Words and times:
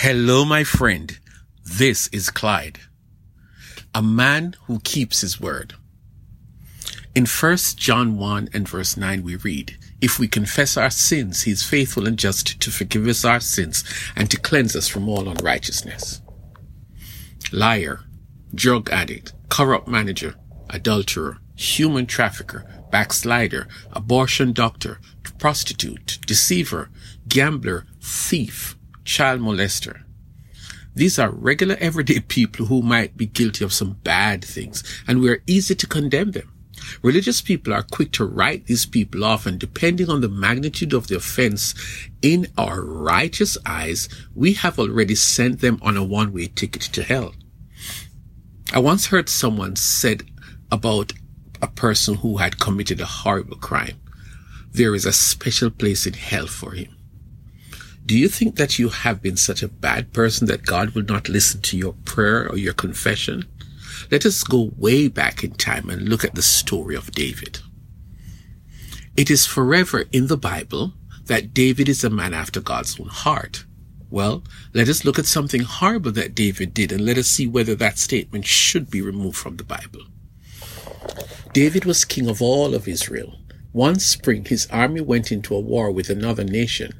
Hello, 0.00 0.44
my 0.44 0.62
friend. 0.62 1.18
This 1.64 2.06
is 2.12 2.30
Clyde, 2.30 2.78
a 3.92 4.00
man 4.00 4.54
who 4.66 4.78
keeps 4.78 5.22
his 5.22 5.40
word. 5.40 5.74
In 7.16 7.26
1 7.26 7.56
John 7.74 8.16
1 8.16 8.50
and 8.54 8.68
verse 8.68 8.96
9, 8.96 9.24
we 9.24 9.34
read, 9.34 9.76
If 10.00 10.20
we 10.20 10.28
confess 10.28 10.76
our 10.76 10.90
sins, 10.90 11.42
he 11.42 11.50
is 11.50 11.64
faithful 11.64 12.06
and 12.06 12.16
just 12.16 12.60
to 12.60 12.70
forgive 12.70 13.08
us 13.08 13.24
our 13.24 13.40
sins 13.40 13.82
and 14.14 14.30
to 14.30 14.38
cleanse 14.38 14.76
us 14.76 14.86
from 14.86 15.08
all 15.08 15.28
unrighteousness. 15.28 16.22
Liar, 17.50 18.04
drug 18.54 18.90
addict, 18.90 19.32
corrupt 19.48 19.88
manager, 19.88 20.36
adulterer, 20.70 21.38
human 21.56 22.06
trafficker, 22.06 22.64
backslider, 22.92 23.66
abortion 23.90 24.52
doctor, 24.52 25.00
prostitute, 25.40 26.20
deceiver, 26.24 26.88
gambler, 27.26 27.84
thief, 28.00 28.77
child 29.08 29.40
molester. 29.40 30.02
These 30.94 31.18
are 31.18 31.30
regular 31.30 31.76
everyday 31.80 32.20
people 32.20 32.66
who 32.66 32.82
might 32.82 33.16
be 33.16 33.24
guilty 33.24 33.64
of 33.64 33.72
some 33.72 33.94
bad 34.04 34.44
things 34.44 34.84
and 35.08 35.20
we 35.20 35.30
are 35.30 35.42
easy 35.46 35.74
to 35.76 35.86
condemn 35.86 36.32
them. 36.32 36.52
Religious 37.02 37.40
people 37.40 37.72
are 37.72 37.82
quick 37.82 38.12
to 38.12 38.26
write 38.26 38.66
these 38.66 38.84
people 38.84 39.24
off 39.24 39.46
and 39.46 39.58
depending 39.58 40.10
on 40.10 40.20
the 40.20 40.28
magnitude 40.28 40.92
of 40.92 41.06
the 41.06 41.16
offense 41.16 41.74
in 42.20 42.48
our 42.58 42.82
righteous 42.82 43.56
eyes, 43.64 44.10
we 44.34 44.52
have 44.52 44.78
already 44.78 45.14
sent 45.14 45.60
them 45.60 45.78
on 45.80 45.96
a 45.96 46.04
one-way 46.04 46.48
ticket 46.48 46.82
to 46.82 47.02
hell. 47.02 47.34
I 48.74 48.78
once 48.78 49.06
heard 49.06 49.30
someone 49.30 49.76
said 49.76 50.22
about 50.70 51.14
a 51.62 51.68
person 51.68 52.16
who 52.16 52.36
had 52.36 52.60
committed 52.60 53.00
a 53.00 53.06
horrible 53.06 53.56
crime. 53.56 53.98
There 54.72 54.94
is 54.94 55.06
a 55.06 55.12
special 55.14 55.70
place 55.70 56.06
in 56.06 56.12
hell 56.12 56.46
for 56.46 56.72
him. 56.72 56.97
Do 58.08 58.16
you 58.16 58.28
think 58.30 58.56
that 58.56 58.78
you 58.78 58.88
have 58.88 59.20
been 59.20 59.36
such 59.36 59.62
a 59.62 59.68
bad 59.68 60.14
person 60.14 60.46
that 60.46 60.64
God 60.64 60.94
will 60.94 61.02
not 61.02 61.28
listen 61.28 61.60
to 61.60 61.76
your 61.76 61.92
prayer 62.06 62.48
or 62.48 62.56
your 62.56 62.72
confession? 62.72 63.44
Let 64.10 64.24
us 64.24 64.42
go 64.42 64.72
way 64.78 65.08
back 65.08 65.44
in 65.44 65.50
time 65.50 65.90
and 65.90 66.08
look 66.08 66.24
at 66.24 66.34
the 66.34 66.40
story 66.40 66.96
of 66.96 67.12
David. 67.12 67.60
It 69.14 69.30
is 69.30 69.44
forever 69.44 70.06
in 70.10 70.28
the 70.28 70.38
Bible 70.38 70.94
that 71.26 71.52
David 71.52 71.86
is 71.86 72.02
a 72.02 72.08
man 72.08 72.32
after 72.32 72.62
God's 72.62 72.98
own 72.98 73.08
heart. 73.08 73.66
Well, 74.08 74.42
let 74.72 74.88
us 74.88 75.04
look 75.04 75.18
at 75.18 75.26
something 75.26 75.60
horrible 75.60 76.12
that 76.12 76.34
David 76.34 76.72
did 76.72 76.92
and 76.92 77.04
let 77.04 77.18
us 77.18 77.26
see 77.26 77.46
whether 77.46 77.74
that 77.74 77.98
statement 77.98 78.46
should 78.46 78.88
be 78.88 79.02
removed 79.02 79.36
from 79.36 79.58
the 79.58 79.64
Bible. 79.64 80.04
David 81.52 81.84
was 81.84 82.06
king 82.06 82.26
of 82.26 82.40
all 82.40 82.74
of 82.74 82.88
Israel. 82.88 83.34
One 83.72 83.98
spring, 83.98 84.46
his 84.46 84.66
army 84.70 85.02
went 85.02 85.30
into 85.30 85.54
a 85.54 85.60
war 85.60 85.90
with 85.90 86.08
another 86.08 86.44
nation. 86.44 86.94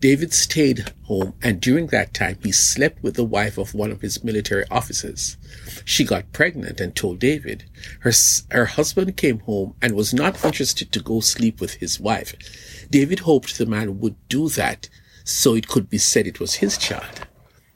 David 0.00 0.32
stayed 0.32 0.92
home 1.04 1.34
and 1.42 1.60
during 1.60 1.88
that 1.88 2.14
time 2.14 2.38
he 2.42 2.52
slept 2.52 3.02
with 3.02 3.14
the 3.14 3.24
wife 3.24 3.58
of 3.58 3.74
one 3.74 3.90
of 3.90 4.00
his 4.00 4.24
military 4.24 4.64
officers. 4.70 5.36
She 5.84 6.04
got 6.04 6.32
pregnant 6.32 6.80
and 6.80 6.94
told 6.94 7.18
David. 7.18 7.64
Her, 8.00 8.12
her 8.50 8.66
husband 8.66 9.16
came 9.16 9.40
home 9.40 9.74
and 9.82 9.94
was 9.94 10.14
not 10.14 10.44
interested 10.44 10.92
to 10.92 11.00
go 11.00 11.20
sleep 11.20 11.60
with 11.60 11.74
his 11.74 12.00
wife. 12.00 12.34
David 12.90 13.20
hoped 13.20 13.58
the 13.58 13.66
man 13.66 14.00
would 14.00 14.16
do 14.28 14.48
that 14.50 14.88
so 15.24 15.54
it 15.54 15.68
could 15.68 15.90
be 15.90 15.98
said 15.98 16.26
it 16.26 16.40
was 16.40 16.54
his 16.54 16.78
child. 16.78 17.26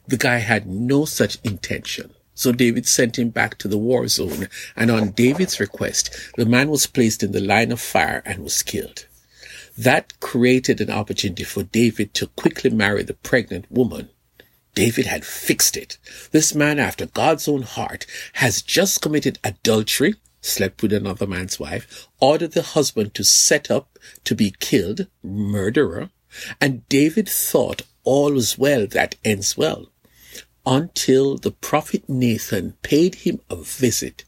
The 0.09 0.17
guy 0.17 0.39
had 0.39 0.67
no 0.67 1.05
such 1.05 1.39
intention. 1.45 2.15
So 2.35 2.51
David 2.53 2.87
sent 2.87 3.19
him 3.19 3.31
back 3.31 3.59
to 3.59 3.69
the 3.69 3.79
war 3.79 4.09
zone 4.09 4.49
and 4.77 4.91
on 4.91 5.11
David's 5.11 5.61
request, 5.61 6.15
the 6.37 6.47
man 6.47 6.69
was 6.69 6.87
placed 6.87 7.23
in 7.23 7.33
the 7.33 7.41
line 7.41 7.71
of 7.71 7.81
fire 7.81 8.23
and 8.27 8.43
was 8.43 8.63
killed. 8.63 9.07
That 9.77 10.19
created 10.21 10.81
an 10.81 10.91
opportunity 10.91 11.45
for 11.45 11.65
David 11.65 12.15
to 12.15 12.29
quickly 12.29 12.71
marry 12.71 13.03
the 13.03 13.15
pregnant 13.15 13.71
woman. 13.71 14.11
David 14.75 15.07
had 15.07 15.25
fixed 15.25 15.77
it. 15.77 15.99
This 16.31 16.55
man 16.55 16.79
after 16.79 17.07
God's 17.07 17.49
own 17.49 17.63
heart 17.63 18.07
has 18.35 18.63
just 18.63 19.01
committed 19.01 19.39
adultery, 19.45 20.15
slept 20.41 20.83
with 20.83 20.93
another 20.93 21.27
man's 21.27 21.59
wife, 21.59 22.09
ordered 22.21 22.53
the 22.53 22.63
husband 22.63 23.15
to 23.15 23.25
set 23.25 23.71
up 23.71 23.99
to 24.25 24.35
be 24.35 24.55
killed, 24.61 25.07
murderer, 25.23 26.11
and 26.61 26.89
David 26.89 27.29
thought 27.29 27.83
all 28.03 28.33
was 28.33 28.59
well 28.59 28.87
that 28.89 29.17
ends 29.25 29.57
well 29.57 29.91
until 30.67 31.37
the 31.37 31.51
prophet 31.51 32.09
Nathan 32.09 32.75
paid 32.83 33.17
him 33.17 33.41
a 33.51 33.57
visit, 33.57 34.25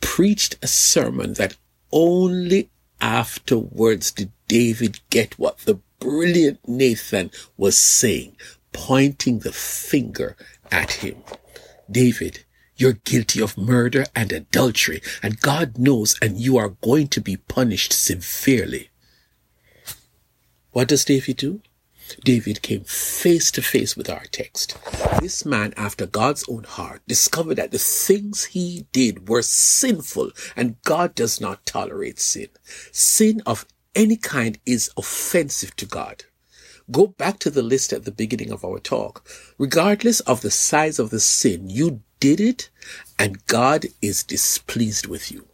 preached 0.00 0.56
a 0.62 0.66
sermon 0.66 1.34
that 1.34 1.56
only 1.90 2.70
afterwards 3.00 4.10
did 4.10 4.32
David 4.46 5.00
get 5.10 5.38
what 5.38 5.58
the 5.58 5.80
brilliant 6.00 6.66
Nathan 6.66 7.30
was 7.56 7.76
saying, 7.76 8.36
pointing 8.72 9.40
the 9.40 9.52
finger 9.52 10.36
at 10.70 10.92
him. 10.92 11.16
David, 11.90 12.44
you're 12.76 12.92
guilty 12.92 13.40
of 13.40 13.58
murder 13.58 14.06
and 14.14 14.32
adultery, 14.32 15.02
and 15.22 15.40
God 15.40 15.78
knows, 15.78 16.16
and 16.22 16.38
you 16.38 16.56
are 16.56 16.76
going 16.80 17.08
to 17.08 17.20
be 17.20 17.36
punished 17.36 17.92
severely. 17.92 18.90
What 20.70 20.88
does 20.88 21.04
David 21.04 21.38
do? 21.38 21.60
David 22.24 22.62
came 22.62 22.84
face 22.84 23.50
to 23.52 23.62
face 23.62 23.96
with 23.96 24.08
our 24.08 24.24
text. 24.32 24.76
This 25.20 25.44
man, 25.44 25.74
after 25.76 26.06
God's 26.06 26.44
own 26.48 26.64
heart, 26.64 27.02
discovered 27.06 27.56
that 27.56 27.70
the 27.70 27.78
things 27.78 28.44
he 28.44 28.86
did 28.92 29.28
were 29.28 29.42
sinful 29.42 30.30
and 30.56 30.80
God 30.82 31.14
does 31.14 31.40
not 31.40 31.66
tolerate 31.66 32.18
sin. 32.18 32.48
Sin 32.92 33.42
of 33.46 33.66
any 33.94 34.16
kind 34.16 34.58
is 34.64 34.90
offensive 34.96 35.74
to 35.76 35.86
God. 35.86 36.24
Go 36.90 37.06
back 37.06 37.38
to 37.40 37.50
the 37.50 37.62
list 37.62 37.92
at 37.92 38.04
the 38.04 38.10
beginning 38.10 38.50
of 38.50 38.64
our 38.64 38.78
talk. 38.78 39.28
Regardless 39.58 40.20
of 40.20 40.40
the 40.40 40.50
size 40.50 40.98
of 40.98 41.10
the 41.10 41.20
sin, 41.20 41.68
you 41.68 42.02
did 42.20 42.40
it 42.40 42.70
and 43.18 43.44
God 43.46 43.86
is 44.00 44.22
displeased 44.22 45.06
with 45.06 45.30
you. 45.30 45.46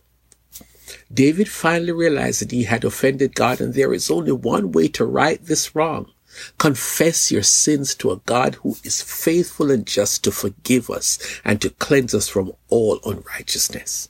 David 1.12 1.48
finally 1.48 1.92
realized 1.92 2.40
that 2.40 2.50
he 2.50 2.64
had 2.64 2.84
offended 2.84 3.34
God 3.34 3.60
and 3.60 3.74
there 3.74 3.92
is 3.92 4.10
only 4.10 4.32
one 4.32 4.72
way 4.72 4.88
to 4.88 5.04
right 5.04 5.44
this 5.44 5.74
wrong. 5.74 6.10
Confess 6.58 7.30
your 7.30 7.42
sins 7.42 7.94
to 7.96 8.10
a 8.10 8.16
God 8.18 8.56
who 8.56 8.76
is 8.84 9.02
faithful 9.02 9.70
and 9.70 9.86
just 9.86 10.24
to 10.24 10.32
forgive 10.32 10.90
us 10.90 11.18
and 11.44 11.60
to 11.60 11.70
cleanse 11.70 12.14
us 12.14 12.28
from 12.28 12.52
all 12.68 13.00
unrighteousness. 13.04 14.08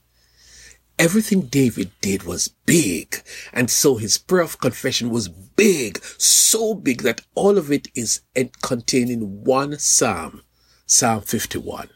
Everything 0.99 1.43
David 1.43 1.91
did 2.01 2.23
was 2.23 2.49
big. 2.67 3.23
And 3.53 3.71
so 3.71 3.97
his 3.97 4.17
prayer 4.17 4.45
of 4.45 4.61
confession 4.61 5.11
was 5.11 5.29
big, 5.29 6.03
so 6.19 6.75
big 6.75 7.03
that 7.03 7.23
all 7.35 7.59
of 7.59 7.73
it 7.73 7.89
is 7.95 8.21
contained 8.63 9.11
in 9.11 9.43
one 9.43 9.79
Psalm, 9.79 10.43
Psalm 10.87 11.23
51. 11.23 11.89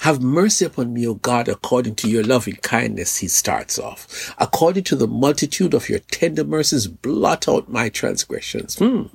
Have 0.00 0.22
mercy 0.22 0.64
upon 0.64 0.94
me, 0.94 1.06
O 1.06 1.12
God, 1.12 1.46
according 1.46 1.96
to 1.96 2.08
your 2.08 2.24
loving 2.24 2.56
kindness, 2.56 3.18
he 3.18 3.28
starts 3.28 3.78
off. 3.78 4.34
According 4.38 4.84
to 4.84 4.96
the 4.96 5.06
multitude 5.06 5.74
of 5.74 5.90
your 5.90 5.98
tender 5.98 6.42
mercies, 6.42 6.86
blot 6.86 7.46
out 7.46 7.68
my 7.68 7.90
transgressions. 7.90 8.78
Hmm. 8.78 9.08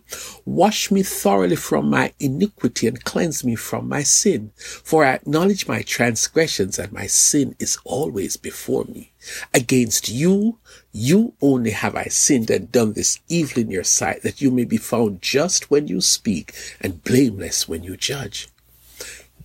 Wash 0.45 0.91
me 0.91 1.01
thoroughly 1.01 1.56
from 1.56 1.90
my 1.90 2.13
iniquity 2.19 2.88
and 2.88 3.03
cleanse 3.03 3.44
me 3.44 3.56
from 3.56 3.90
my 3.90 4.03
sin. 4.03 4.51
For 4.57 5.03
I 5.03 5.13
acknowledge 5.13 5.68
my 5.68 5.81
transgressions 5.81 6.78
and 6.78 6.91
my 6.91 7.07
sin 7.07 7.56
is 7.57 7.79
always 7.84 8.38
before 8.38 8.85
me. 8.85 9.12
Against 9.56 10.07
you, 10.07 10.59
you 10.91 11.34
only 11.41 11.72
have 11.72 11.95
I 11.95 12.06
sinned 12.06 12.51
and 12.51 12.72
done 12.72 12.94
this 12.94 13.19
evil 13.28 13.63
in 13.63 13.72
your 13.72 13.84
sight, 13.84 14.22
that 14.22 14.40
you 14.40 14.51
may 14.51 14.66
be 14.66 14.78
found 14.78 15.24
just 15.24 15.72
when 15.72 15.88
you 15.88 16.00
speak 16.00 16.53
and 16.79 17.03
blameless 17.03 17.68
when 17.68 17.84
you 17.84 17.97
judge. 17.97 18.50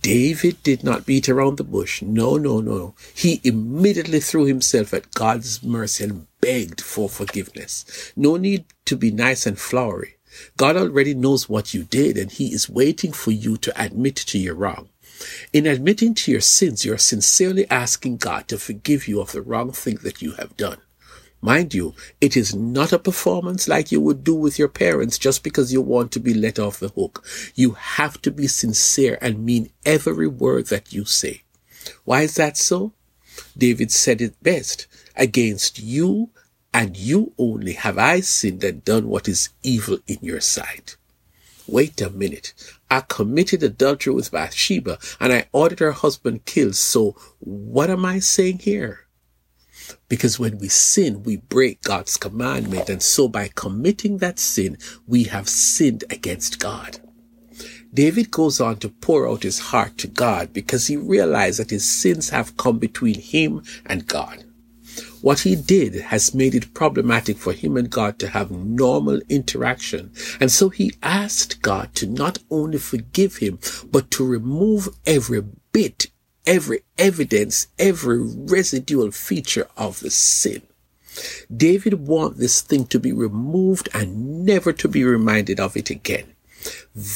David 0.01 0.63
did 0.63 0.83
not 0.83 1.05
beat 1.05 1.29
around 1.29 1.57
the 1.57 1.63
bush. 1.63 2.01
No, 2.01 2.37
no, 2.37 2.59
no. 2.59 2.95
He 3.13 3.39
immediately 3.43 4.19
threw 4.19 4.45
himself 4.45 4.93
at 4.93 5.13
God's 5.13 5.61
mercy 5.61 6.05
and 6.05 6.27
begged 6.41 6.81
for 6.81 7.07
forgiveness. 7.07 8.11
No 8.15 8.37
need 8.37 8.65
to 8.85 8.95
be 8.95 9.11
nice 9.11 9.45
and 9.45 9.59
flowery. 9.59 10.15
God 10.57 10.75
already 10.75 11.13
knows 11.13 11.47
what 11.47 11.73
you 11.73 11.83
did 11.83 12.17
and 12.17 12.31
he 12.31 12.53
is 12.53 12.69
waiting 12.69 13.11
for 13.11 13.31
you 13.31 13.57
to 13.57 13.81
admit 13.81 14.15
to 14.15 14.39
your 14.39 14.55
wrong. 14.55 14.89
In 15.53 15.67
admitting 15.67 16.15
to 16.15 16.31
your 16.31 16.41
sins, 16.41 16.83
you 16.83 16.93
are 16.93 16.97
sincerely 16.97 17.69
asking 17.69 18.17
God 18.17 18.47
to 18.47 18.57
forgive 18.57 19.07
you 19.07 19.21
of 19.21 19.33
the 19.33 19.41
wrong 19.41 19.71
thing 19.71 19.99
that 20.01 20.21
you 20.21 20.31
have 20.33 20.57
done. 20.57 20.77
Mind 21.43 21.73
you, 21.73 21.95
it 22.19 22.37
is 22.37 22.53
not 22.53 22.93
a 22.93 22.99
performance 22.99 23.67
like 23.67 23.91
you 23.91 23.99
would 23.99 24.23
do 24.23 24.35
with 24.35 24.59
your 24.59 24.67
parents 24.67 25.17
just 25.17 25.43
because 25.43 25.73
you 25.73 25.81
want 25.81 26.11
to 26.11 26.19
be 26.19 26.35
let 26.35 26.59
off 26.59 26.79
the 26.79 26.89
hook. 26.89 27.25
You 27.55 27.71
have 27.71 28.21
to 28.21 28.31
be 28.31 28.47
sincere 28.47 29.17
and 29.21 29.43
mean 29.43 29.71
every 29.83 30.27
word 30.27 30.67
that 30.67 30.93
you 30.93 31.03
say. 31.03 31.41
Why 32.05 32.21
is 32.21 32.35
that 32.35 32.57
so? 32.57 32.93
David 33.57 33.91
said 33.91 34.21
it 34.21 34.41
best. 34.43 34.85
Against 35.15 35.79
you 35.79 36.29
and 36.73 36.95
you 36.95 37.33
only 37.39 37.73
have 37.73 37.97
I 37.97 38.19
sinned 38.19 38.63
and 38.63 38.85
done 38.85 39.07
what 39.07 39.27
is 39.27 39.49
evil 39.63 39.97
in 40.05 40.19
your 40.21 40.41
sight. 40.41 40.95
Wait 41.67 41.99
a 42.01 42.11
minute. 42.11 42.53
I 42.89 43.01
committed 43.01 43.63
adultery 43.63 44.13
with 44.13 44.31
Bathsheba 44.31 44.99
and 45.19 45.33
I 45.33 45.47
ordered 45.51 45.79
her 45.79 45.91
husband 45.91 46.45
killed. 46.45 46.75
So 46.75 47.15
what 47.39 47.89
am 47.89 48.05
I 48.05 48.19
saying 48.19 48.59
here? 48.59 49.07
Because 50.09 50.39
when 50.39 50.57
we 50.57 50.67
sin, 50.67 51.23
we 51.23 51.37
break 51.37 51.81
God's 51.83 52.17
commandment. 52.17 52.89
And 52.89 53.01
so 53.01 53.27
by 53.27 53.49
committing 53.53 54.17
that 54.17 54.39
sin, 54.39 54.77
we 55.07 55.25
have 55.25 55.49
sinned 55.49 56.03
against 56.09 56.59
God. 56.59 56.99
David 57.93 58.31
goes 58.31 58.61
on 58.61 58.77
to 58.77 58.89
pour 58.89 59.27
out 59.27 59.43
his 59.43 59.59
heart 59.59 59.97
to 59.97 60.07
God 60.07 60.53
because 60.53 60.87
he 60.87 60.95
realized 60.95 61.59
that 61.59 61.71
his 61.71 61.89
sins 61.89 62.29
have 62.29 62.55
come 62.55 62.79
between 62.79 63.19
him 63.19 63.63
and 63.85 64.07
God. 64.07 64.45
What 65.21 65.41
he 65.41 65.55
did 65.55 65.93
has 65.95 66.33
made 66.33 66.55
it 66.55 66.73
problematic 66.73 67.37
for 67.37 67.53
him 67.53 67.77
and 67.77 67.89
God 67.89 68.17
to 68.19 68.29
have 68.29 68.49
normal 68.49 69.21
interaction. 69.29 70.11
And 70.39 70.51
so 70.51 70.69
he 70.69 70.93
asked 71.03 71.61
God 71.61 71.93
to 71.95 72.07
not 72.07 72.39
only 72.49 72.79
forgive 72.79 73.37
him, 73.37 73.59
but 73.91 74.09
to 74.11 74.25
remove 74.25 74.89
every 75.05 75.43
bit, 75.71 76.07
every 76.45 76.83
evidence, 76.97 77.67
every 77.77 78.19
residual 78.19 79.11
feature 79.11 79.67
of 79.77 79.99
the 79.99 80.09
sin. 80.09 80.61
David 81.55 82.07
wanted 82.07 82.37
this 82.37 82.61
thing 82.61 82.85
to 82.87 82.99
be 82.99 83.11
removed 83.11 83.89
and 83.93 84.45
never 84.45 84.71
to 84.73 84.87
be 84.87 85.03
reminded 85.03 85.59
of 85.59 85.75
it 85.75 85.89
again. 85.89 86.35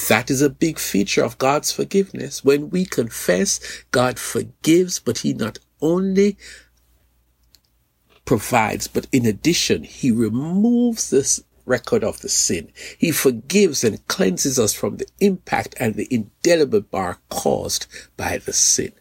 That 0.09 0.29
is 0.29 0.41
a 0.41 0.49
big 0.49 0.79
feature 0.79 1.23
of 1.23 1.37
God's 1.37 1.71
forgiveness. 1.71 2.43
When 2.43 2.69
we 2.69 2.85
confess, 2.85 3.59
God 3.91 4.19
forgives, 4.19 4.99
but 4.99 5.19
He 5.19 5.33
not 5.33 5.59
only 5.81 6.37
provides, 8.25 8.87
but 8.87 9.07
in 9.11 9.25
addition, 9.25 9.83
He 9.83 10.11
removes 10.11 11.09
this 11.09 11.43
record 11.65 12.03
of 12.03 12.21
the 12.21 12.29
sin. 12.29 12.71
He 12.97 13.11
forgives 13.11 13.83
and 13.83 14.05
cleanses 14.07 14.59
us 14.59 14.73
from 14.73 14.97
the 14.97 15.07
impact 15.19 15.75
and 15.79 15.95
the 15.95 16.07
indelible 16.11 16.81
bar 16.81 17.19
caused 17.29 17.87
by 18.17 18.37
the 18.37 18.53
sin. 18.53 18.93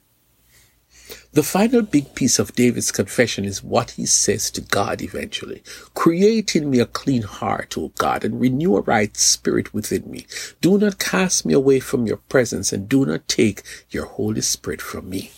The 1.35 1.43
final 1.43 1.83
big 1.83 2.15
piece 2.15 2.39
of 2.39 2.55
David's 2.55 2.93
confession 2.93 3.45
is 3.45 3.61
what 3.61 3.91
he 3.93 4.07
says 4.07 4.53
to 4.53 4.61
God 4.61 5.03
eventually. 5.03 5.65
Create 5.93 6.55
in 6.55 6.71
me 6.71 6.79
a 6.79 6.87
clean 6.87 7.23
heart, 7.23 7.77
O 7.77 7.89
God, 7.99 8.25
and 8.25 8.41
renew 8.41 8.77
a 8.77 8.83
right 8.83 9.17
spirit 9.17 9.75
within 9.75 10.09
me. 10.09 10.27
Do 10.61 10.79
not 10.79 11.01
cast 11.01 11.45
me 11.45 11.53
away 11.53 11.81
from 11.81 12.07
your 12.07 12.19
presence 12.19 12.73
and 12.73 12.89
do 12.89 13.05
not 13.05 13.27
take 13.27 13.65
your 13.91 14.07
Holy 14.07 14.43
Spirit 14.43 14.81
from 14.81 15.11
me. 15.11 15.33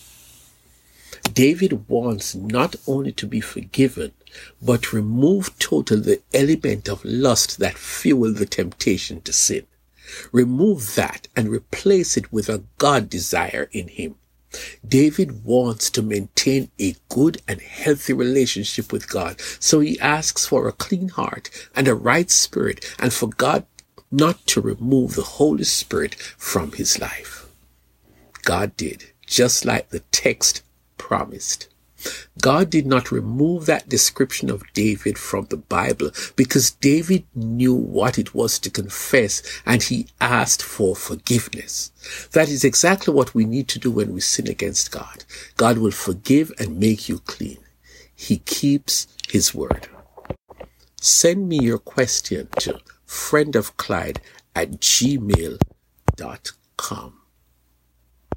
David 1.33 1.89
wants 1.89 2.35
not 2.35 2.75
only 2.85 3.11
to 3.13 3.25
be 3.25 3.41
forgiven, 3.41 4.11
but 4.61 4.93
remove 4.93 5.57
totally 5.57 6.01
the 6.01 6.21
element 6.31 6.87
of 6.87 7.03
lust 7.03 7.57
that 7.57 7.75
fueled 7.75 8.35
the 8.35 8.45
temptation 8.45 9.19
to 9.21 9.33
sin. 9.33 9.65
Remove 10.31 10.93
that 10.93 11.27
and 11.35 11.49
replace 11.49 12.17
it 12.17 12.31
with 12.31 12.49
a 12.49 12.63
God 12.77 13.09
desire 13.09 13.67
in 13.71 13.87
him. 13.87 14.13
David 14.87 15.43
wants 15.43 15.89
to 15.91 16.01
maintain 16.01 16.69
a 16.79 16.95
good 17.09 17.41
and 17.47 17.61
healthy 17.61 18.13
relationship 18.13 18.91
with 18.91 19.09
God. 19.09 19.39
So 19.59 19.79
he 19.79 19.99
asks 19.99 20.45
for 20.45 20.67
a 20.67 20.71
clean 20.73 21.09
heart 21.09 21.49
and 21.75 21.87
a 21.87 21.95
right 21.95 22.29
spirit 22.29 22.83
and 22.99 23.13
for 23.13 23.27
God 23.27 23.65
not 24.11 24.45
to 24.47 24.61
remove 24.61 25.15
the 25.15 25.23
Holy 25.23 25.63
Spirit 25.63 26.15
from 26.15 26.71
his 26.71 26.99
life. 26.99 27.47
God 28.43 28.77
did, 28.77 29.11
just 29.25 29.65
like 29.65 29.89
the 29.89 29.99
text 30.11 30.63
promised. 30.97 31.67
God 32.41 32.69
did 32.69 32.85
not 32.85 33.11
remove 33.11 33.65
that 33.65 33.89
description 33.89 34.49
of 34.49 34.63
David 34.73 35.17
from 35.17 35.45
the 35.45 35.57
Bible 35.57 36.11
because 36.35 36.71
David 36.71 37.25
knew 37.33 37.73
what 37.73 38.17
it 38.19 38.33
was 38.33 38.59
to 38.59 38.69
confess 38.69 39.41
and 39.65 39.81
he 39.83 40.07
asked 40.21 40.61
for 40.61 40.95
forgiveness. 40.95 41.91
That 42.33 42.49
is 42.49 42.63
exactly 42.63 43.13
what 43.13 43.33
we 43.33 43.45
need 43.45 43.67
to 43.69 43.79
do 43.79 43.91
when 43.91 44.13
we 44.13 44.21
sin 44.21 44.47
against 44.47 44.91
God. 44.91 45.25
God 45.55 45.77
will 45.79 45.91
forgive 45.91 46.51
and 46.59 46.79
make 46.79 47.09
you 47.09 47.19
clean. 47.19 47.57
He 48.15 48.37
keeps 48.37 49.07
his 49.29 49.53
word. 49.53 49.87
Send 50.99 51.47
me 51.47 51.59
your 51.61 51.77
question 51.77 52.49
to 52.59 52.79
friendofclyde 53.07 54.17
at 54.55 54.71
gmail.com. 54.79 55.57